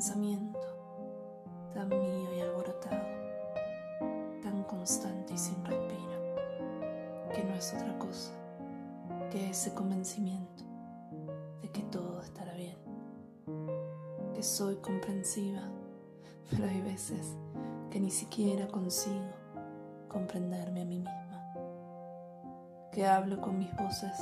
tan 0.00 1.88
mío 1.90 2.34
y 2.34 2.40
alborotado, 2.40 3.04
tan 4.42 4.64
constante 4.64 5.34
y 5.34 5.36
sin 5.36 5.62
respiro, 5.62 6.34
que 7.34 7.44
no 7.44 7.52
es 7.52 7.74
otra 7.74 7.98
cosa 7.98 8.32
que 9.30 9.50
ese 9.50 9.74
convencimiento 9.74 10.64
de 11.60 11.70
que 11.70 11.82
todo 11.82 12.22
estará 12.22 12.54
bien, 12.54 12.78
que 14.34 14.42
soy 14.42 14.76
comprensiva, 14.76 15.60
pero 16.50 16.64
hay 16.64 16.80
veces 16.80 17.36
que 17.90 18.00
ni 18.00 18.10
siquiera 18.10 18.68
consigo 18.68 19.34
comprenderme 20.08 20.80
a 20.80 20.84
mí 20.86 20.98
misma, 20.98 21.52
que 22.90 23.06
hablo 23.06 23.38
con 23.42 23.58
mis 23.58 23.76
voces, 23.76 24.18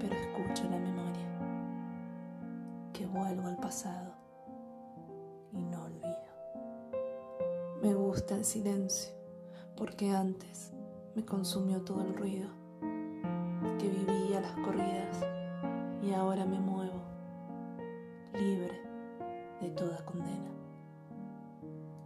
pero 0.00 0.16
escucho 0.16 0.64
la 0.68 0.78
memoria, 0.78 1.28
que 2.92 3.06
vuelvo 3.06 3.46
al 3.46 3.58
pasado 3.58 4.25
Me 7.86 7.94
gusta 7.94 8.34
el 8.34 8.44
silencio 8.44 9.12
porque 9.76 10.10
antes 10.10 10.72
me 11.14 11.24
consumió 11.24 11.82
todo 11.82 12.02
el 12.02 12.16
ruido, 12.16 12.48
que 13.78 13.88
vivía 13.88 14.40
las 14.40 14.56
corridas 14.56 15.24
y 16.02 16.12
ahora 16.12 16.44
me 16.44 16.58
muevo 16.58 17.00
libre 18.34 18.82
de 19.60 19.70
toda 19.70 20.04
condena, 20.04 20.50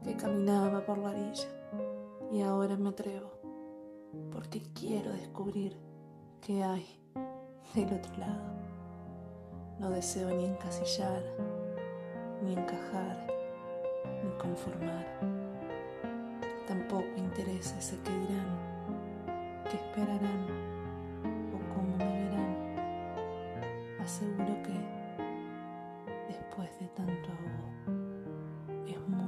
que 0.04 0.14
caminaba 0.18 0.84
por 0.84 0.98
la 0.98 1.12
orilla 1.12 1.48
y 2.30 2.42
ahora 2.42 2.76
me 2.76 2.90
atrevo 2.90 3.30
porque 4.32 4.60
quiero 4.74 5.12
descubrir 5.12 5.78
qué 6.42 6.62
hay 6.62 6.86
del 7.74 7.90
otro 7.94 8.18
lado. 8.18 8.52
No 9.78 9.88
deseo 9.88 10.28
ni 10.28 10.44
encasillar, 10.44 11.22
ni 12.44 12.52
encajar, 12.52 13.26
ni 14.22 14.30
conformar. 14.36 15.39
Tampoco 16.70 17.04
interesa 17.16 17.76
ese 17.78 17.98
que 18.02 18.12
dirán, 18.12 18.46
que 19.64 19.74
esperarán 19.74 20.46
o 21.52 21.58
cómo 21.74 21.96
me 21.96 22.04
verán. 22.04 22.54
Aseguro 24.00 24.54
que 24.62 24.78
después 26.28 26.70
de 26.78 26.86
tanto 26.94 27.30
es 28.86 29.00
muy 29.08 29.19